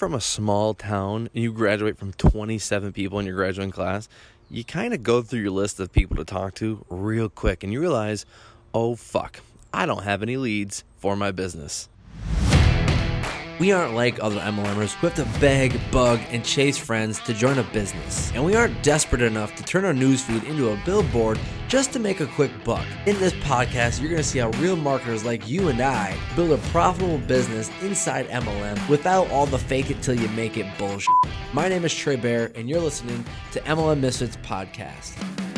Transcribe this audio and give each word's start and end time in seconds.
from 0.00 0.14
a 0.14 0.20
small 0.20 0.72
town 0.72 1.28
and 1.34 1.44
you 1.44 1.52
graduate 1.52 1.98
from 1.98 2.10
27 2.14 2.90
people 2.94 3.18
in 3.18 3.26
your 3.26 3.36
graduating 3.36 3.70
class, 3.70 4.08
you 4.48 4.64
kind 4.64 4.94
of 4.94 5.02
go 5.02 5.20
through 5.20 5.40
your 5.40 5.50
list 5.50 5.78
of 5.78 5.92
people 5.92 6.16
to 6.16 6.24
talk 6.24 6.54
to 6.54 6.82
real 6.88 7.28
quick 7.28 7.62
and 7.62 7.70
you 7.70 7.78
realize, 7.78 8.24
oh 8.72 8.94
fuck, 8.94 9.40
I 9.74 9.84
don't 9.84 10.04
have 10.04 10.22
any 10.22 10.38
leads 10.38 10.84
for 10.96 11.16
my 11.16 11.32
business. 11.32 11.90
We 13.60 13.72
aren't 13.72 13.92
like 13.92 14.18
other 14.22 14.40
MLMers 14.40 14.94
who 14.94 15.06
have 15.06 15.16
to 15.16 15.38
beg, 15.38 15.78
bug, 15.92 16.18
and 16.30 16.42
chase 16.42 16.78
friends 16.78 17.20
to 17.20 17.34
join 17.34 17.58
a 17.58 17.62
business. 17.62 18.32
And 18.34 18.42
we 18.42 18.56
aren't 18.56 18.82
desperate 18.82 19.20
enough 19.20 19.54
to 19.56 19.62
turn 19.62 19.84
our 19.84 19.92
newsfeed 19.92 20.44
into 20.44 20.70
a 20.70 20.80
billboard 20.86 21.38
just 21.68 21.92
to 21.92 21.98
make 21.98 22.20
a 22.20 22.26
quick 22.26 22.50
buck. 22.64 22.86
In 23.04 23.18
this 23.18 23.34
podcast, 23.34 24.00
you're 24.00 24.08
going 24.08 24.22
to 24.22 24.26
see 24.26 24.38
how 24.38 24.48
real 24.52 24.76
marketers 24.76 25.26
like 25.26 25.46
you 25.46 25.68
and 25.68 25.82
I 25.82 26.16
build 26.34 26.52
a 26.52 26.62
profitable 26.68 27.18
business 27.18 27.70
inside 27.82 28.28
MLM 28.28 28.88
without 28.88 29.30
all 29.30 29.44
the 29.44 29.58
fake 29.58 29.90
it 29.90 30.00
till 30.00 30.14
you 30.14 30.28
make 30.28 30.56
it 30.56 30.66
bullshit. 30.78 31.10
My 31.52 31.68
name 31.68 31.84
is 31.84 31.94
Trey 31.94 32.16
Bear, 32.16 32.50
and 32.54 32.66
you're 32.66 32.80
listening 32.80 33.26
to 33.52 33.60
MLM 33.60 34.00
Misfits 34.00 34.38
Podcast. 34.38 35.49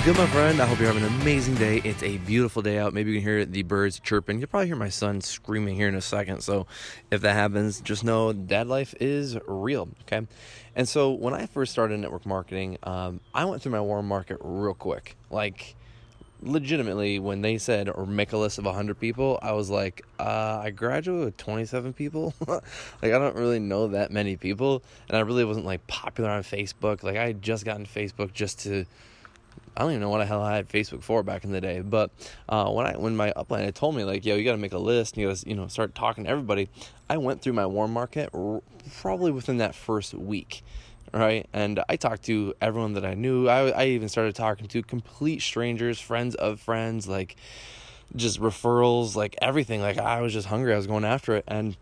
What's 0.00 0.16
good, 0.16 0.16
my 0.16 0.32
friend? 0.32 0.62
I 0.62 0.64
hope 0.64 0.78
you're 0.78 0.90
having 0.90 1.04
an 1.04 1.20
amazing 1.20 1.56
day. 1.56 1.82
It's 1.84 2.02
a 2.02 2.16
beautiful 2.16 2.62
day 2.62 2.78
out. 2.78 2.94
Maybe 2.94 3.10
you 3.10 3.18
can 3.18 3.22
hear 3.22 3.44
the 3.44 3.62
birds 3.64 4.00
chirping. 4.00 4.38
You'll 4.38 4.48
probably 4.48 4.68
hear 4.68 4.76
my 4.76 4.88
son 4.88 5.20
screaming 5.20 5.76
here 5.76 5.88
in 5.88 5.94
a 5.94 6.00
second. 6.00 6.40
So, 6.40 6.66
if 7.10 7.20
that 7.20 7.34
happens, 7.34 7.82
just 7.82 8.02
know 8.02 8.32
dad 8.32 8.66
life 8.66 8.94
is 8.98 9.36
real. 9.46 9.90
Okay. 10.04 10.26
And 10.74 10.88
so, 10.88 11.10
when 11.10 11.34
I 11.34 11.44
first 11.44 11.72
started 11.72 12.00
network 12.00 12.24
marketing, 12.24 12.78
um, 12.82 13.20
I 13.34 13.44
went 13.44 13.60
through 13.60 13.72
my 13.72 13.82
warm 13.82 14.08
market 14.08 14.38
real 14.40 14.72
quick. 14.72 15.16
Like, 15.28 15.76
legitimately, 16.40 17.18
when 17.18 17.42
they 17.42 17.58
said, 17.58 17.90
or 17.90 18.06
make 18.06 18.32
a 18.32 18.38
list 18.38 18.56
of 18.56 18.64
100 18.64 18.98
people, 18.98 19.38
I 19.42 19.52
was 19.52 19.68
like, 19.68 20.06
uh, 20.18 20.62
I 20.64 20.70
graduated 20.70 21.26
with 21.26 21.36
27 21.36 21.92
people. 21.92 22.32
like, 22.48 22.62
I 23.02 23.18
don't 23.18 23.36
really 23.36 23.58
know 23.58 23.88
that 23.88 24.10
many 24.10 24.38
people. 24.38 24.82
And 25.10 25.18
I 25.18 25.20
really 25.20 25.44
wasn't 25.44 25.66
like 25.66 25.86
popular 25.88 26.30
on 26.30 26.42
Facebook. 26.42 27.02
Like, 27.02 27.18
I 27.18 27.26
had 27.26 27.42
just 27.42 27.66
gotten 27.66 27.84
Facebook 27.84 28.32
just 28.32 28.60
to 28.60 28.86
I 29.76 29.82
don't 29.82 29.92
even 29.92 30.00
know 30.00 30.08
what 30.10 30.18
the 30.18 30.26
hell 30.26 30.42
I 30.42 30.56
had 30.56 30.68
Facebook 30.68 31.02
for 31.02 31.22
back 31.22 31.44
in 31.44 31.52
the 31.52 31.60
day. 31.60 31.80
But 31.80 32.10
uh, 32.48 32.70
when 32.70 32.86
I 32.86 32.96
when 32.96 33.16
my 33.16 33.32
upline 33.36 33.64
had 33.64 33.74
told 33.74 33.94
me 33.94 34.04
like, 34.04 34.24
yo, 34.24 34.36
you 34.36 34.44
got 34.44 34.52
to 34.52 34.58
make 34.58 34.72
a 34.72 34.78
list, 34.78 35.14
and 35.14 35.22
you 35.22 35.28
got 35.28 35.38
to 35.38 35.48
you 35.48 35.54
know 35.54 35.68
start 35.68 35.94
talking 35.94 36.24
to 36.24 36.30
everybody. 36.30 36.68
I 37.08 37.16
went 37.16 37.42
through 37.42 37.54
my 37.54 37.66
warm 37.66 37.92
market 37.92 38.30
r- 38.34 38.62
probably 39.00 39.30
within 39.30 39.58
that 39.58 39.74
first 39.74 40.14
week, 40.14 40.62
right? 41.12 41.46
And 41.52 41.82
I 41.88 41.96
talked 41.96 42.24
to 42.24 42.54
everyone 42.60 42.94
that 42.94 43.04
I 43.04 43.14
knew. 43.14 43.48
I 43.48 43.70
I 43.70 43.86
even 43.86 44.08
started 44.08 44.34
talking 44.34 44.66
to 44.68 44.82
complete 44.82 45.42
strangers, 45.42 46.00
friends 46.00 46.34
of 46.34 46.60
friends, 46.60 47.08
like 47.08 47.36
just 48.16 48.40
referrals, 48.40 49.14
like 49.14 49.36
everything. 49.40 49.80
Like 49.80 49.98
I 49.98 50.20
was 50.20 50.32
just 50.32 50.48
hungry. 50.48 50.72
I 50.74 50.76
was 50.76 50.86
going 50.86 51.04
after 51.04 51.36
it, 51.36 51.44
and 51.46 51.76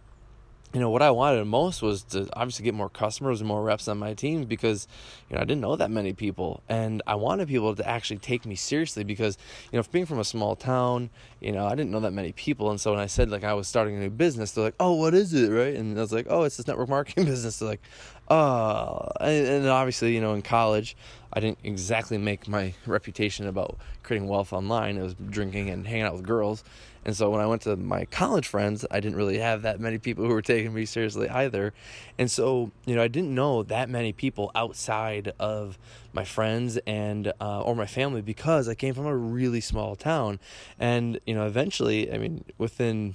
you 0.74 0.80
know 0.80 0.90
what 0.90 1.00
I 1.00 1.10
wanted 1.10 1.44
most 1.46 1.80
was 1.80 2.02
to 2.04 2.28
obviously 2.34 2.64
get 2.64 2.74
more 2.74 2.90
customers 2.90 3.40
and 3.40 3.48
more 3.48 3.62
reps 3.62 3.88
on 3.88 3.98
my 3.98 4.12
team 4.12 4.44
because 4.44 4.86
you 5.28 5.36
know 5.36 5.40
I 5.40 5.44
didn't 5.44 5.62
know 5.62 5.76
that 5.76 5.90
many 5.90 6.12
people. 6.12 6.62
And 6.68 7.02
I 7.06 7.14
wanted 7.14 7.48
people 7.48 7.74
to 7.74 7.88
actually 7.88 8.18
take 8.18 8.44
me 8.44 8.54
seriously 8.54 9.02
because 9.02 9.38
you 9.72 9.78
know 9.78 9.84
being 9.90 10.04
from 10.04 10.18
a 10.18 10.24
small 10.24 10.56
town 10.56 11.08
you 11.40 11.52
know 11.52 11.66
I 11.66 11.70
didn't 11.74 11.90
know 11.90 12.00
that 12.00 12.12
many 12.12 12.32
people. 12.32 12.70
And 12.70 12.78
so 12.78 12.90
when 12.90 13.00
I 13.00 13.06
said 13.06 13.30
like 13.30 13.44
I 13.44 13.54
was 13.54 13.66
starting 13.66 13.96
a 13.96 14.00
new 14.00 14.10
business 14.10 14.52
they're 14.52 14.64
like 14.64 14.74
oh 14.78 14.92
what 14.92 15.14
is 15.14 15.32
it? 15.32 15.48
Right? 15.50 15.74
And 15.74 15.96
I 15.96 16.02
was 16.02 16.12
like 16.12 16.26
oh 16.28 16.42
it's 16.42 16.58
this 16.58 16.66
network 16.66 16.90
marketing 16.90 17.24
business. 17.26 17.58
They're 17.58 17.68
like 17.68 17.82
and, 18.30 19.46
and 19.46 19.66
obviously 19.66 20.14
you 20.14 20.20
know 20.20 20.34
in 20.34 20.42
college 20.42 20.96
I 21.32 21.40
didn't 21.40 21.58
exactly 21.64 22.18
make 22.18 22.48
my 22.48 22.74
reputation 22.86 23.46
about 23.46 23.78
creating 24.02 24.28
wealth 24.28 24.52
online 24.52 24.96
it 24.96 25.02
was 25.02 25.14
drinking 25.14 25.70
and 25.70 25.86
hanging 25.86 26.04
out 26.04 26.14
with 26.14 26.26
girls 26.26 26.64
and 27.08 27.16
so 27.16 27.30
when 27.30 27.40
I 27.40 27.46
went 27.46 27.62
to 27.62 27.74
my 27.74 28.04
college 28.04 28.46
friends, 28.46 28.84
I 28.90 29.00
didn't 29.00 29.16
really 29.16 29.38
have 29.38 29.62
that 29.62 29.80
many 29.80 29.96
people 29.96 30.26
who 30.26 30.30
were 30.30 30.42
taking 30.42 30.74
me 30.74 30.84
seriously 30.84 31.26
either. 31.26 31.72
And 32.18 32.30
so, 32.30 32.70
you 32.84 32.94
know, 32.94 33.02
I 33.02 33.08
didn't 33.08 33.34
know 33.34 33.62
that 33.62 33.88
many 33.88 34.12
people 34.12 34.50
outside 34.54 35.32
of 35.38 35.78
my 36.12 36.24
friends 36.24 36.78
and 36.86 37.32
uh, 37.40 37.62
or 37.62 37.74
my 37.74 37.86
family 37.86 38.20
because 38.20 38.68
I 38.68 38.74
came 38.74 38.92
from 38.92 39.06
a 39.06 39.16
really 39.16 39.62
small 39.62 39.96
town. 39.96 40.38
And, 40.78 41.18
you 41.26 41.34
know, 41.34 41.46
eventually, 41.46 42.12
I 42.12 42.18
mean, 42.18 42.44
within 42.58 43.14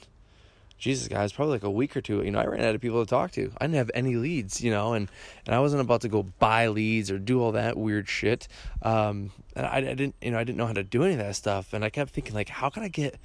Jesus, 0.83 1.07
guys, 1.07 1.31
probably 1.31 1.53
like 1.53 1.63
a 1.63 1.71
week 1.71 1.95
or 1.95 2.01
two, 2.01 2.21
you 2.23 2.31
know, 2.31 2.39
I 2.39 2.45
ran 2.45 2.65
out 2.65 2.75
of 2.75 2.81
people 2.81 3.05
to 3.05 3.09
talk 3.09 3.31
to. 3.31 3.49
I 3.61 3.67
didn't 3.67 3.77
have 3.77 3.91
any 3.93 4.17
leads, 4.17 4.59
you 4.59 4.69
know, 4.69 4.91
and, 4.91 5.09
and 5.45 5.55
I 5.55 5.59
wasn't 5.61 5.81
about 5.81 6.01
to 6.01 6.09
go 6.09 6.23
buy 6.23 6.67
leads 6.67 7.09
or 7.09 7.17
do 7.17 7.41
all 7.41 7.53
that 7.53 7.77
weird 7.77 8.09
shit. 8.09 8.49
Um, 8.81 9.31
and 9.55 9.65
I, 9.65 9.77
I 9.77 9.81
didn't, 9.81 10.15
you 10.21 10.31
know, 10.31 10.39
I 10.39 10.43
didn't 10.43 10.57
know 10.57 10.67
how 10.67 10.73
to 10.73 10.83
do 10.83 11.05
any 11.05 11.13
of 11.13 11.19
that 11.19 11.37
stuff. 11.37 11.71
And 11.71 11.85
I 11.85 11.89
kept 11.89 12.11
thinking, 12.11 12.33
like, 12.33 12.49
how 12.49 12.69
can 12.69 12.83
I 12.83 12.89
get 12.89 13.17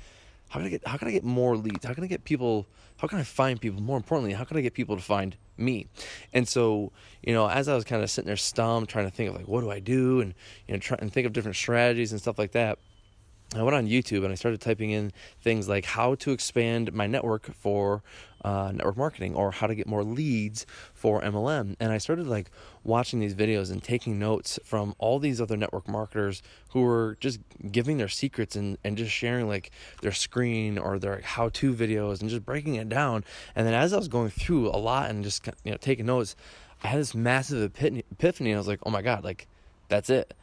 how 0.51 0.61
can 0.61 0.69
I 0.69 0.71
get 0.71 0.87
how 0.87 0.99
can 0.99 1.09
I 1.09 1.11
get 1.11 1.25
more 1.25 1.57
leads? 1.57 1.85
How 1.85 1.95
can 1.95 2.05
I 2.05 2.07
get 2.07 2.23
people 2.23 2.69
how 2.99 3.09
can 3.09 3.19
I 3.19 3.25
find 3.25 3.61
people? 3.61 3.83
More 3.83 3.97
importantly, 3.97 4.35
how 4.35 4.45
can 4.45 4.57
I 4.57 4.61
get 4.61 4.75
people 4.75 4.95
to 4.95 5.03
find 5.03 5.37
me? 5.57 5.89
And 6.33 6.47
so, 6.47 6.93
you 7.25 7.35
know, 7.35 7.49
as 7.49 7.67
I 7.67 7.75
was 7.75 7.83
kind 7.83 8.05
of 8.05 8.11
sitting 8.11 8.29
there 8.29 8.37
stumped 8.37 8.89
trying 8.89 9.07
to 9.07 9.11
think 9.11 9.31
of 9.31 9.37
like 9.37 9.49
what 9.49 9.63
do 9.63 9.71
I 9.73 9.81
do 9.81 10.21
and 10.21 10.33
you 10.69 10.75
know 10.75 10.79
try 10.79 10.97
and 11.01 11.13
think 11.13 11.27
of 11.27 11.33
different 11.33 11.57
strategies 11.57 12.13
and 12.13 12.21
stuff 12.21 12.39
like 12.39 12.53
that, 12.53 12.79
I 13.55 13.63
went 13.63 13.75
on 13.75 13.87
YouTube 13.87 14.25
and 14.25 14.33
I 14.33 14.35
started 14.35 14.61
typing 14.61 14.91
in 14.91 15.11
things 15.41 15.69
like 15.69 15.87
how 15.87 16.17
to 16.17 16.33
expand 16.33 16.93
my 16.93 17.07
network 17.07 17.47
for 17.55 18.03
uh, 18.45 18.73
network 18.75 18.99
marketing 18.99 19.35
or 19.35 19.53
how 19.53 19.67
to 19.67 19.75
get 19.75 19.87
more 19.87 20.05
leads 20.05 20.67
for 20.93 21.23
MLM. 21.23 21.75
And 21.81 21.91
I 21.91 21.97
started 21.97 22.27
like 22.27 22.51
watching 22.85 23.21
these 23.21 23.35
videos 23.35 23.71
and 23.73 23.83
taking 23.83 24.19
notes 24.19 24.59
from 24.65 24.95
all 24.99 25.19
these 25.19 25.41
other 25.41 25.57
network 25.57 25.89
marketers 25.89 26.43
who 26.71 26.83
were 26.83 27.17
just 27.21 27.41
giving 27.73 27.97
their 27.97 28.09
secrets 28.09 28.55
and, 28.55 28.77
and 28.85 28.99
just 28.99 29.13
sharing 29.13 29.49
like 29.49 29.71
their 30.03 30.13
screen 30.13 30.77
or 30.77 30.99
their 30.99 31.23
how 31.25 31.49
to 31.49 31.73
videos 31.73 32.21
and 32.21 32.29
just 32.29 32.45
breaking 32.45 32.75
it 32.75 32.91
down. 32.91 33.25
And 33.57 33.67
then 33.67 33.73
as 33.73 33.95
I 33.95 33.97
was 33.97 34.09
going 34.09 34.29
through 34.29 34.69
a 34.69 34.77
lot 34.77 35.09
and 35.09 35.25
just 35.25 35.47
you 35.65 35.71
know 35.71 35.79
taking 35.79 36.05
notes, 36.05 36.37
I 36.85 36.89
had 36.89 37.01
this 37.01 37.15
massive 37.15 37.63
epiphany. 37.83 38.55
I 38.55 38.59
was 38.59 38.69
like, 38.69 38.81
oh 38.85 38.91
my 38.91 39.01
God, 39.01 39.25
like 39.25 39.49
that's 39.89 40.11
it 40.11 40.35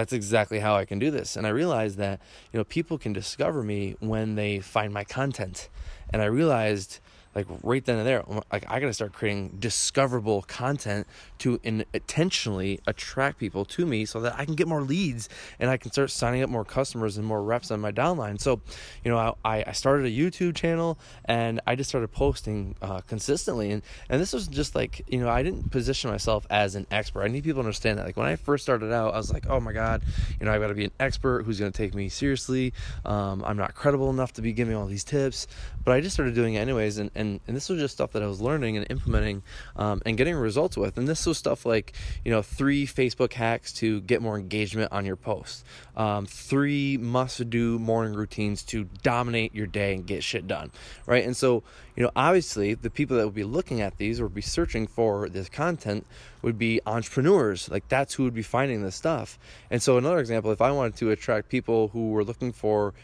that's 0.00 0.14
exactly 0.14 0.60
how 0.60 0.76
I 0.76 0.86
can 0.86 0.98
do 0.98 1.10
this. 1.10 1.36
And 1.36 1.46
I 1.46 1.50
realized 1.50 1.98
that, 1.98 2.20
you 2.54 2.58
know, 2.58 2.64
people 2.64 2.96
can 2.96 3.12
discover 3.12 3.62
me 3.62 3.96
when 4.00 4.34
they 4.34 4.58
find 4.58 4.94
my 4.94 5.04
content. 5.04 5.68
And 6.08 6.22
I 6.22 6.24
realized 6.24 7.00
like 7.34 7.46
right 7.62 7.84
then 7.84 7.96
and 7.96 8.06
there 8.06 8.24
like 8.52 8.64
i 8.68 8.80
gotta 8.80 8.92
start 8.92 9.12
creating 9.12 9.56
discoverable 9.60 10.42
content 10.42 11.06
to 11.38 11.60
intentionally 11.62 12.80
attract 12.86 13.38
people 13.38 13.64
to 13.64 13.86
me 13.86 14.04
so 14.04 14.20
that 14.20 14.34
i 14.36 14.44
can 14.44 14.54
get 14.54 14.66
more 14.66 14.82
leads 14.82 15.28
and 15.60 15.70
i 15.70 15.76
can 15.76 15.92
start 15.92 16.10
signing 16.10 16.42
up 16.42 16.50
more 16.50 16.64
customers 16.64 17.16
and 17.16 17.26
more 17.26 17.42
reps 17.42 17.70
on 17.70 17.80
my 17.80 17.92
downline. 17.92 18.40
So 18.40 18.60
you 19.04 19.10
know 19.10 19.36
i, 19.44 19.64
I 19.66 19.72
started 19.72 20.06
a 20.06 20.10
youtube 20.10 20.56
channel 20.56 20.98
and 21.24 21.60
i 21.66 21.76
just 21.76 21.88
started 21.88 22.08
posting 22.08 22.74
uh, 22.82 23.00
consistently. 23.02 23.70
And 23.70 23.82
and 24.08 24.20
this 24.20 24.32
was 24.32 24.48
just 24.48 24.74
like 24.74 25.04
you 25.06 25.20
know 25.20 25.28
i 25.28 25.42
didn't 25.42 25.70
position 25.70 26.10
myself 26.10 26.46
as 26.50 26.74
an 26.74 26.86
expert. 26.90 27.22
I 27.22 27.28
need 27.28 27.44
people 27.44 27.62
to 27.62 27.66
understand 27.66 27.98
that. 27.98 28.06
Like 28.06 28.16
when 28.16 28.26
i 28.26 28.36
first 28.36 28.64
started 28.64 28.92
out 28.92 29.14
i 29.14 29.16
was 29.16 29.32
like 29.32 29.48
oh 29.48 29.60
my 29.60 29.72
god 29.72 30.02
you 30.38 30.46
know 30.46 30.52
i've 30.52 30.60
got 30.60 30.68
to 30.68 30.74
be 30.74 30.84
an 30.84 30.92
expert 30.98 31.44
who's 31.44 31.58
to 31.58 31.70
take 31.70 31.94
me 31.94 32.08
seriously. 32.08 32.72
Um, 33.04 33.44
i'm 33.44 33.56
not 33.56 33.74
credible 33.74 34.10
enough 34.10 34.32
to 34.34 34.42
be 34.42 34.52
giving 34.52 34.74
all 34.74 34.86
these 34.86 35.04
tips. 35.04 35.46
But 35.84 35.92
i 35.92 36.00
just 36.00 36.14
started 36.14 36.34
doing 36.34 36.54
it 36.54 36.58
anyways 36.58 36.98
and 36.98 37.10
and 37.20 37.40
and 37.46 37.56
this 37.56 37.68
was 37.68 37.78
just 37.78 37.94
stuff 37.94 38.12
that 38.12 38.22
I 38.22 38.26
was 38.26 38.40
learning 38.40 38.76
and 38.76 38.86
implementing 38.90 39.42
um, 39.76 40.02
and 40.04 40.16
getting 40.16 40.34
results 40.34 40.76
with. 40.76 40.98
And 40.98 41.06
this 41.06 41.26
was 41.26 41.38
stuff 41.38 41.64
like 41.64 41.92
you 42.24 42.30
know 42.32 42.42
three 42.42 42.86
Facebook 42.86 43.32
hacks 43.34 43.72
to 43.74 44.00
get 44.00 44.22
more 44.22 44.38
engagement 44.38 44.92
on 44.92 45.04
your 45.06 45.16
post, 45.16 45.64
um, 45.96 46.26
three 46.26 46.96
must-do 46.96 47.78
morning 47.78 48.14
routines 48.14 48.62
to 48.64 48.84
dominate 49.02 49.54
your 49.54 49.66
day 49.66 49.94
and 49.94 50.06
get 50.06 50.24
shit 50.24 50.46
done, 50.46 50.70
right? 51.06 51.24
And 51.24 51.36
so 51.36 51.62
you 52.00 52.02
know 52.02 52.10
obviously 52.16 52.72
the 52.72 52.88
people 52.88 53.16
that 53.16 53.26
would 53.26 53.34
be 53.34 53.44
looking 53.44 53.82
at 53.82 53.98
these 53.98 54.20
or 54.20 54.28
be 54.28 54.40
searching 54.40 54.86
for 54.86 55.28
this 55.28 55.50
content 55.50 56.06
would 56.40 56.58
be 56.58 56.80
entrepreneurs 56.86 57.68
like 57.68 57.86
that's 57.88 58.14
who 58.14 58.24
would 58.24 58.32
be 58.32 58.42
finding 58.42 58.82
this 58.82 58.96
stuff 58.96 59.38
and 59.70 59.82
so 59.82 59.98
another 59.98 60.18
example 60.18 60.50
if 60.50 60.62
i 60.62 60.70
wanted 60.70 60.96
to 60.96 61.10
attract 61.10 61.50
people 61.50 61.88
who 61.88 62.08
were 62.10 62.24
looking 62.24 62.52
for 62.52 62.94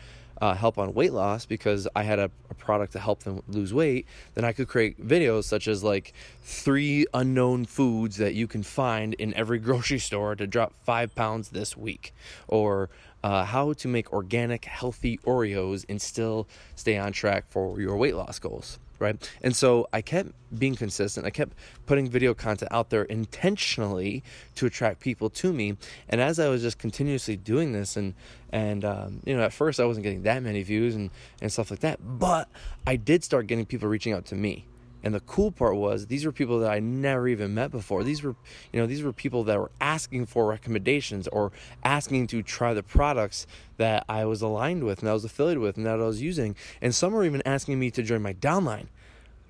uh, 0.40 0.54
help 0.54 0.78
on 0.78 0.92
weight 0.94 1.12
loss 1.12 1.46
because 1.46 1.88
I 1.94 2.02
had 2.02 2.18
a, 2.18 2.30
a, 2.50 2.54
product 2.54 2.92
to 2.92 2.98
help 2.98 3.20
them 3.20 3.42
lose 3.48 3.72
weight, 3.72 4.06
then 4.34 4.44
I 4.44 4.52
could 4.52 4.68
create 4.68 5.00
videos 5.04 5.44
such 5.44 5.68
as 5.68 5.84
like 5.84 6.12
three 6.42 7.06
unknown 7.14 7.64
foods 7.64 8.16
that 8.16 8.34
you 8.34 8.46
can 8.46 8.62
find 8.62 9.14
in 9.14 9.32
every 9.34 9.58
grocery 9.66 9.98
store 9.98 10.34
to 10.36 10.46
drop 10.46 10.72
five 10.84 11.14
pounds 11.14 11.50
this 11.50 11.76
week, 11.76 12.12
or 12.48 12.90
uh, 13.22 13.44
how 13.44 13.72
to 13.74 13.88
make 13.88 14.12
organic, 14.12 14.64
healthy 14.64 15.18
Oreos 15.18 15.84
and 15.88 16.00
still 16.00 16.46
stay 16.74 16.98
on 16.98 17.12
track 17.12 17.44
for 17.48 17.80
your 17.80 17.96
weight 17.96 18.14
loss 18.14 18.38
goals 18.38 18.78
right? 18.98 19.30
And 19.42 19.54
so 19.54 19.88
I 19.92 20.02
kept 20.02 20.30
being 20.58 20.74
consistent. 20.74 21.26
I 21.26 21.30
kept 21.30 21.54
putting 21.86 22.08
video 22.08 22.34
content 22.34 22.70
out 22.72 22.90
there 22.90 23.02
intentionally 23.04 24.22
to 24.54 24.66
attract 24.66 25.00
people 25.00 25.30
to 25.30 25.52
me. 25.52 25.76
And 26.08 26.20
as 26.20 26.38
I 26.38 26.48
was 26.48 26.62
just 26.62 26.78
continuously 26.78 27.36
doing 27.36 27.72
this, 27.72 27.96
and 27.96 28.14
and 28.50 28.84
um, 28.84 29.20
you 29.24 29.36
know, 29.36 29.42
at 29.42 29.52
first 29.52 29.80
I 29.80 29.84
wasn't 29.84 30.04
getting 30.04 30.22
that 30.22 30.42
many 30.42 30.62
views 30.62 30.94
and 30.94 31.10
and 31.40 31.52
stuff 31.52 31.70
like 31.70 31.80
that, 31.80 31.98
but 32.02 32.48
I 32.86 32.96
did 32.96 33.24
start 33.24 33.46
getting 33.46 33.66
people 33.66 33.88
reaching 33.88 34.12
out 34.12 34.26
to 34.26 34.34
me. 34.34 34.66
And 35.06 35.14
the 35.14 35.20
cool 35.20 35.52
part 35.52 35.76
was 35.76 36.08
these 36.08 36.24
were 36.24 36.32
people 36.32 36.58
that 36.58 36.72
I 36.72 36.80
never 36.80 37.28
even 37.28 37.54
met 37.54 37.70
before. 37.70 38.02
These 38.02 38.24
were, 38.24 38.34
you 38.72 38.80
know, 38.80 38.86
these 38.86 39.04
were 39.04 39.12
people 39.12 39.44
that 39.44 39.56
were 39.56 39.70
asking 39.80 40.26
for 40.26 40.48
recommendations 40.48 41.28
or 41.28 41.52
asking 41.84 42.26
to 42.26 42.42
try 42.42 42.74
the 42.74 42.82
products 42.82 43.46
that 43.76 44.04
I 44.08 44.24
was 44.24 44.42
aligned 44.42 44.82
with 44.82 44.98
and 44.98 45.08
I 45.08 45.12
was 45.12 45.24
affiliated 45.24 45.62
with 45.62 45.76
and 45.76 45.86
that 45.86 46.00
I 46.00 46.04
was 46.04 46.20
using. 46.20 46.56
And 46.82 46.92
some 46.92 47.12
were 47.12 47.24
even 47.24 47.40
asking 47.46 47.78
me 47.78 47.92
to 47.92 48.02
join 48.02 48.20
my 48.20 48.34
downline, 48.34 48.88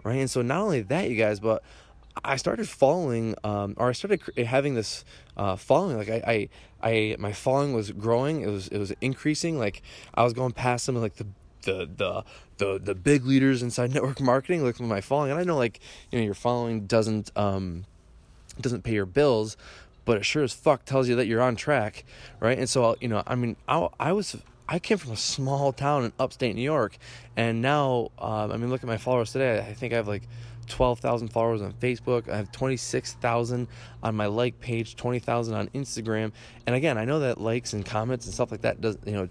right? 0.05 0.17
And 0.17 0.31
so 0.31 0.43
not 0.43 0.61
only 0.61 0.82
that, 0.82 1.08
you 1.08 1.17
guys, 1.17 1.41
but 1.41 1.62
I 2.23 2.37
started 2.37 2.69
following, 2.69 3.35
um, 3.43 3.73
or 3.79 3.88
I 3.88 3.93
started 3.93 4.20
having 4.37 4.75
this 4.75 5.06
uh, 5.38 5.56
following. 5.56 5.97
Like 5.97 6.11
I, 6.11 6.23
I, 6.26 6.49
I, 6.82 7.17
my 7.19 7.32
following 7.32 7.73
was 7.73 7.93
growing. 7.93 8.43
It 8.43 8.49
was, 8.49 8.69
it 8.69 8.76
was 8.76 8.93
increasing. 9.00 9.59
Like 9.59 9.81
I 10.12 10.23
was 10.23 10.35
going 10.35 10.52
past 10.52 10.85
some 10.85 10.97
of 10.97 11.02
like 11.02 11.14
the, 11.14 11.26
the, 11.66 11.88
the, 11.94 12.24
the, 12.56 12.78
the 12.78 12.94
big 12.94 13.26
leaders 13.26 13.62
inside 13.62 13.92
network 13.94 14.20
marketing. 14.20 14.64
Like 14.64 14.80
my 14.80 15.00
following, 15.00 15.30
and 15.30 15.38
I 15.38 15.44
know 15.44 15.56
like 15.56 15.80
you 16.10 16.18
know 16.18 16.24
your 16.24 16.34
following 16.34 16.86
doesn't, 16.86 17.30
um, 17.36 17.84
doesn't 18.60 18.82
pay 18.82 18.94
your 18.94 19.06
bills, 19.06 19.56
but 20.06 20.16
it 20.16 20.24
sure 20.24 20.42
as 20.42 20.54
fuck 20.54 20.84
tells 20.84 21.08
you 21.08 21.16
that 21.16 21.26
you're 21.26 21.42
on 21.42 21.56
track, 21.56 22.04
right? 22.40 22.58
And 22.58 22.68
so 22.68 22.96
you 23.00 23.08
know, 23.08 23.22
I 23.26 23.34
mean, 23.34 23.56
I, 23.68 23.88
I 24.00 24.12
was 24.12 24.36
I 24.68 24.78
came 24.78 24.98
from 24.98 25.12
a 25.12 25.16
small 25.16 25.72
town 25.72 26.04
in 26.04 26.12
upstate 26.18 26.56
New 26.56 26.62
York, 26.62 26.96
and 27.36 27.60
now 27.60 28.10
um, 28.18 28.50
I 28.50 28.56
mean, 28.56 28.70
look 28.70 28.82
at 28.82 28.86
my 28.86 28.96
followers 28.96 29.32
today. 29.32 29.58
I 29.58 29.74
think 29.74 29.92
I 29.92 29.96
have 29.96 30.08
like 30.08 30.22
12,000 30.68 31.28
followers 31.28 31.62
on 31.62 31.72
Facebook. 31.74 32.28
I 32.28 32.36
have 32.36 32.50
26,000 32.52 33.68
on 34.02 34.16
my 34.16 34.26
like 34.26 34.60
page, 34.60 34.96
20,000 34.96 35.54
on 35.54 35.68
Instagram. 35.68 36.32
And 36.66 36.74
again, 36.74 36.98
I 36.98 37.04
know 37.04 37.20
that 37.20 37.40
likes 37.40 37.72
and 37.72 37.84
comments 37.84 38.26
and 38.26 38.34
stuff 38.34 38.50
like 38.50 38.62
that 38.62 38.80
does 38.80 38.98
you 39.04 39.12
know 39.12 39.28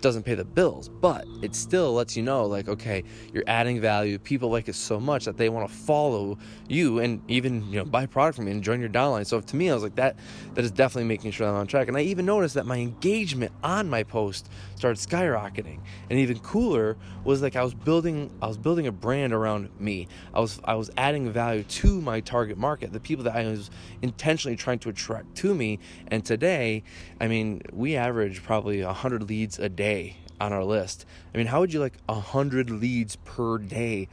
doesn't 0.00 0.22
pay 0.22 0.34
the 0.34 0.44
bills, 0.44 0.88
but 0.88 1.26
it 1.42 1.54
still 1.54 1.94
lets 1.94 2.16
you 2.16 2.22
know, 2.22 2.46
like, 2.46 2.68
okay, 2.68 3.04
you're 3.32 3.44
adding 3.46 3.80
value. 3.80 4.18
People 4.18 4.50
like 4.50 4.68
it 4.68 4.74
so 4.74 5.00
much 5.00 5.24
that 5.24 5.36
they 5.36 5.48
want 5.48 5.68
to 5.68 5.74
follow 5.74 6.38
you 6.68 6.98
and 6.98 7.22
even, 7.28 7.70
you 7.70 7.78
know, 7.78 7.84
buy 7.84 8.06
product 8.06 8.36
from 8.36 8.46
you 8.46 8.52
and 8.52 8.62
join 8.62 8.80
your 8.80 8.88
downline. 8.88 9.26
So 9.26 9.40
to 9.40 9.56
me, 9.56 9.70
I 9.70 9.74
was 9.74 9.82
like, 9.82 9.96
that 9.96 10.16
that 10.54 10.64
is 10.64 10.70
definitely 10.70 11.08
making 11.08 11.32
sure 11.32 11.46
that 11.46 11.52
I'm 11.52 11.60
on 11.60 11.66
track. 11.66 11.88
And 11.88 11.96
I 11.96 12.02
even 12.02 12.26
noticed 12.26 12.54
that 12.54 12.66
my 12.66 12.76
engagement 12.76 13.52
on 13.62 13.88
my 13.88 14.02
post 14.02 14.48
started 14.76 14.98
skyrocketing. 14.98 15.80
And 16.10 16.18
even 16.18 16.38
cooler 16.38 16.96
was 17.24 17.42
like 17.42 17.56
I 17.56 17.64
was 17.64 17.74
building 17.74 18.30
I 18.40 18.46
was 18.46 18.58
building 18.58 18.86
a 18.86 18.92
brand 18.92 19.32
around 19.32 19.68
me. 19.80 20.08
I 20.32 20.40
was 20.40 20.60
I 20.64 20.74
was 20.74 20.90
adding 20.96 21.30
value 21.32 21.64
to 21.64 22.00
my 22.00 22.20
target 22.20 22.58
market, 22.58 22.92
the 22.92 23.00
people 23.00 23.24
that 23.24 23.36
I 23.36 23.44
was 23.46 23.70
intentionally 24.02 24.56
trying 24.56 24.78
to 24.80 24.88
attract 24.88 25.34
to 25.36 25.54
me. 25.54 25.78
And 26.08 26.24
today, 26.24 26.84
I 27.20 27.28
mean, 27.28 27.62
we 27.72 27.96
average 27.96 28.42
probably 28.42 28.82
100 28.82 29.28
leads 29.28 29.58
a 29.58 29.68
day 29.68 29.87
day 29.88 30.16
on 30.40 30.52
our 30.52 30.64
list. 30.64 31.06
I 31.34 31.38
mean, 31.38 31.46
how 31.46 31.60
would 31.60 31.72
you 31.72 31.80
like 31.80 31.94
100 32.06 32.70
leads 32.70 33.16
per 33.16 33.58
day 33.58 34.08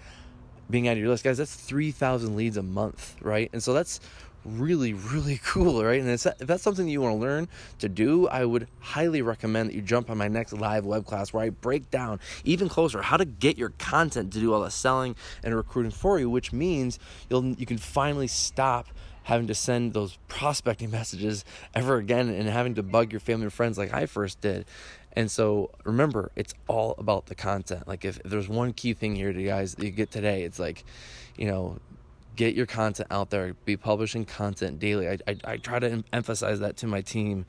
being 0.69 0.86
to 0.86 0.95
your 0.95 1.10
list? 1.10 1.24
Guys, 1.24 1.38
that's 1.38 1.56
3,000 1.56 2.36
leads 2.36 2.57
a 2.57 2.63
month, 2.63 3.16
right? 3.22 3.50
And 3.54 3.62
so 3.62 3.74
that's 3.74 4.00
really, 4.45 4.94
really 4.94 5.39
cool, 5.45 5.83
right? 5.83 6.00
And 6.00 6.09
if 6.09 6.24
that's 6.39 6.63
something 6.63 6.86
that 6.86 6.92
you 6.92 7.01
want 7.01 7.15
to 7.15 7.21
learn 7.21 7.47
to 7.80 7.89
do, 7.89 8.27
I 8.27 8.45
would 8.45 8.68
highly 8.80 9.21
recommend 9.21 9.69
that 9.69 9.75
you 9.75 9.81
jump 9.81 10.09
on 10.09 10.18
my 10.18 10.27
next 10.27 10.53
live 10.53 10.86
web 10.86 11.06
class 11.06 11.33
where 11.33 11.44
I 11.44 11.50
break 11.50 11.89
down 11.92 12.19
even 12.44 12.69
closer 12.69 13.01
how 13.01 13.18
to 13.18 13.25
get 13.25 13.57
your 13.57 13.69
content 13.77 14.33
to 14.33 14.39
do 14.39 14.53
all 14.53 14.62
the 14.62 14.71
selling 14.71 15.15
and 15.44 15.56
recruiting 15.56 15.92
for 15.92 16.19
you, 16.19 16.30
which 16.30 16.53
means 16.53 17.00
you'll 17.30 17.45
you 17.56 17.65
can 17.65 17.77
finally 17.77 18.27
stop 18.27 18.88
having 19.24 19.47
to 19.47 19.56
send 19.56 19.94
those 19.94 20.18
prospecting 20.27 20.91
messages 21.00 21.44
ever 21.74 21.98
again 21.98 22.30
and 22.30 22.48
having 22.48 22.75
to 22.75 22.83
bug 22.83 23.12
your 23.12 23.19
family 23.19 23.44
and 23.44 23.53
friends 23.53 23.77
like 23.77 23.94
I 23.94 24.06
first 24.06 24.41
did. 24.41 24.65
And 25.13 25.31
so 25.31 25.71
remember, 25.83 26.31
it's 26.36 26.53
all 26.68 26.94
about 26.98 27.27
the 27.27 27.36
content. 27.36 27.88
Like 27.88 28.03
if, 28.03 28.18
if 28.19 28.25
there's 28.25 28.50
one 28.50 28.74
key 28.74 28.94
thing 28.94 29.15
here, 29.15 29.31
to 29.31 29.41
you 29.41 29.48
guys, 29.48 29.75
you 29.80 29.89
get 29.89 30.12
today, 30.12 30.44
it's 30.44 30.59
like, 30.59 30.83
you 31.38 31.48
know, 31.48 31.80
get 32.35 32.55
your 32.55 32.65
content 32.65 33.07
out 33.11 33.29
there, 33.29 33.53
be 33.65 33.77
publishing 33.77 34.25
content 34.25 34.79
daily. 34.79 35.09
I, 35.09 35.17
I, 35.27 35.37
I 35.45 35.57
try 35.57 35.79
to 35.79 35.89
em- 35.89 36.05
emphasize 36.11 36.59
that 36.59 36.77
to 36.77 36.87
my 36.87 37.01
team 37.01 37.45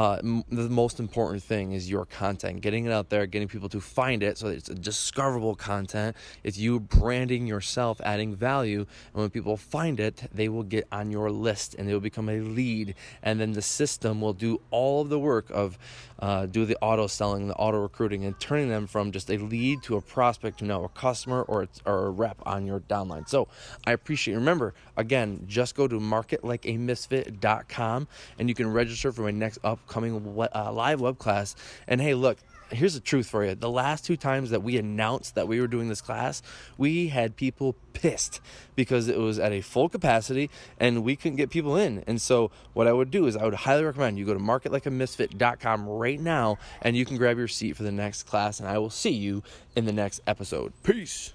uh, 0.00 0.16
m- 0.22 0.44
the 0.50 0.70
most 0.70 0.98
important 0.98 1.42
thing 1.42 1.72
is 1.72 1.90
your 1.90 2.06
content, 2.06 2.62
getting 2.62 2.86
it 2.86 2.90
out 2.90 3.10
there, 3.10 3.26
getting 3.26 3.46
people 3.46 3.68
to 3.68 3.82
find 3.82 4.22
it 4.22 4.38
so 4.38 4.48
it's 4.48 4.70
a 4.70 4.74
discoverable 4.74 5.54
content. 5.54 6.16
It's 6.42 6.56
you 6.56 6.80
branding 6.80 7.46
yourself, 7.46 8.00
adding 8.02 8.34
value. 8.34 8.86
And 9.12 9.20
when 9.20 9.28
people 9.28 9.58
find 9.58 10.00
it, 10.00 10.22
they 10.32 10.48
will 10.48 10.62
get 10.62 10.88
on 10.90 11.10
your 11.10 11.30
list 11.30 11.74
and 11.74 11.86
they 11.86 11.92
will 11.92 12.00
become 12.00 12.30
a 12.30 12.40
lead. 12.40 12.94
And 13.22 13.38
then 13.38 13.52
the 13.52 13.60
system 13.60 14.22
will 14.22 14.32
do 14.32 14.62
all 14.70 15.02
of 15.02 15.10
the 15.10 15.18
work 15.18 15.50
of 15.50 15.76
uh, 16.20 16.46
do 16.46 16.64
the 16.64 16.78
auto 16.80 17.06
selling, 17.06 17.48
the 17.48 17.54
auto 17.54 17.78
recruiting, 17.78 18.24
and 18.24 18.38
turning 18.38 18.68
them 18.68 18.86
from 18.86 19.10
just 19.12 19.30
a 19.30 19.38
lead 19.38 19.82
to 19.82 19.96
a 19.96 20.00
prospect 20.00 20.58
to 20.58 20.64
now 20.64 20.84
a 20.84 20.88
customer 20.90 21.42
or, 21.42 21.66
or 21.86 22.06
a 22.06 22.10
rep 22.10 22.36
on 22.44 22.66
your 22.66 22.80
downline. 22.80 23.28
So 23.28 23.48
I 23.86 23.92
appreciate. 23.92 24.34
Remember, 24.34 24.74
again, 24.96 25.44
just 25.46 25.74
go 25.74 25.88
to 25.88 25.98
marketlikeamisfit.com 25.98 28.08
and 28.38 28.48
you 28.48 28.54
can 28.54 28.72
register 28.72 29.12
for 29.12 29.22
my 29.22 29.30
next 29.30 29.58
up 29.64 29.86
upcoming 29.90 30.48
uh, 30.54 30.72
live 30.72 31.00
web 31.00 31.18
class. 31.18 31.56
And 31.88 32.00
hey, 32.00 32.14
look, 32.14 32.38
here's 32.70 32.94
the 32.94 33.00
truth 33.00 33.28
for 33.28 33.44
you. 33.44 33.54
The 33.56 33.70
last 33.70 34.04
two 34.04 34.16
times 34.16 34.50
that 34.50 34.62
we 34.62 34.76
announced 34.76 35.34
that 35.34 35.48
we 35.48 35.60
were 35.60 35.66
doing 35.66 35.88
this 35.88 36.00
class, 36.00 36.42
we 36.78 37.08
had 37.08 37.34
people 37.34 37.74
pissed 37.92 38.40
because 38.76 39.08
it 39.08 39.18
was 39.18 39.40
at 39.40 39.52
a 39.52 39.60
full 39.60 39.88
capacity 39.88 40.48
and 40.78 41.02
we 41.02 41.16
couldn't 41.16 41.36
get 41.36 41.50
people 41.50 41.76
in. 41.76 42.04
And 42.06 42.22
so 42.22 42.52
what 42.72 42.86
I 42.86 42.92
would 42.92 43.10
do 43.10 43.26
is 43.26 43.36
I 43.36 43.44
would 43.44 43.54
highly 43.54 43.82
recommend 43.82 44.18
you 44.18 44.24
go 44.24 44.34
to 44.34 44.40
marketlikeamisfit.com 44.40 45.88
right 45.88 46.20
now 46.20 46.58
and 46.80 46.96
you 46.96 47.04
can 47.04 47.16
grab 47.16 47.36
your 47.36 47.48
seat 47.48 47.76
for 47.76 47.82
the 47.82 47.92
next 47.92 48.22
class 48.24 48.60
and 48.60 48.68
I 48.68 48.78
will 48.78 48.90
see 48.90 49.10
you 49.10 49.42
in 49.74 49.84
the 49.86 49.92
next 49.92 50.20
episode. 50.26 50.72
Peace. 50.84 51.32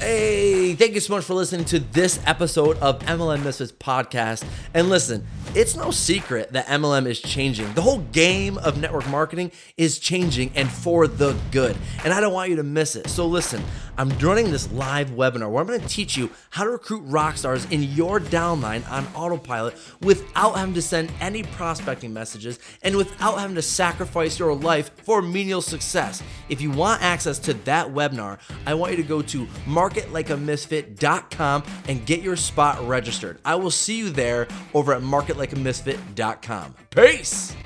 Hey, 0.00 0.72
thank 0.76 0.94
you 0.94 1.00
so 1.00 1.14
much 1.14 1.26
for 1.26 1.34
listening 1.34 1.66
to 1.66 1.78
this 1.78 2.20
episode 2.24 2.78
of 2.78 3.00
MLM 3.00 3.44
Misfits 3.44 3.70
podcast. 3.70 4.46
And 4.72 4.88
listen, 4.88 5.26
it's 5.54 5.76
no 5.76 5.90
secret 5.90 6.54
that 6.54 6.64
MLM 6.68 7.04
is 7.04 7.20
changing. 7.20 7.74
The 7.74 7.82
whole 7.82 7.98
game 7.98 8.56
of 8.56 8.80
network 8.80 9.06
marketing 9.08 9.52
is 9.76 9.98
changing 9.98 10.52
and 10.54 10.70
for 10.70 11.06
the 11.06 11.36
good. 11.50 11.76
And 12.02 12.14
I 12.14 12.20
don't 12.22 12.32
want 12.32 12.48
you 12.48 12.56
to 12.56 12.62
miss 12.62 12.96
it. 12.96 13.10
So 13.10 13.26
listen, 13.26 13.62
I'm 13.98 14.08
running 14.20 14.50
this 14.50 14.72
live 14.72 15.10
webinar 15.10 15.50
where 15.50 15.60
I'm 15.60 15.66
going 15.66 15.78
to 15.78 15.86
teach 15.86 16.16
you 16.16 16.30
how 16.48 16.64
to 16.64 16.70
recruit 16.70 17.00
rock 17.00 17.36
stars 17.36 17.66
in 17.66 17.82
your 17.82 18.18
downline 18.18 18.90
on 18.90 19.06
autopilot 19.14 19.74
without 20.00 20.56
having 20.56 20.72
to 20.72 20.80
send 20.80 21.12
any 21.20 21.42
prospecting 21.42 22.14
messages 22.14 22.58
and 22.82 22.96
without 22.96 23.38
having 23.38 23.56
to 23.56 23.62
sacrifice 23.62 24.38
your 24.38 24.54
life 24.54 24.90
for 25.04 25.20
menial 25.20 25.60
success. 25.60 26.22
If 26.48 26.62
you 26.62 26.70
want 26.70 27.02
access 27.02 27.38
to 27.40 27.52
that 27.52 27.88
webinar, 27.88 28.38
I 28.64 28.72
want 28.72 28.92
you 28.92 28.96
to 28.96 29.02
go 29.02 29.20
to 29.20 29.46
marketlikeamisfit.com 29.90 31.62
and 31.88 32.06
get 32.06 32.22
your 32.22 32.36
spot 32.36 32.86
registered. 32.86 33.38
I 33.44 33.56
will 33.56 33.70
see 33.70 33.98
you 33.98 34.10
there 34.10 34.48
over 34.74 34.92
at 34.92 35.02
marketlikeamisfit.com. 35.02 36.74
Peace! 36.90 37.56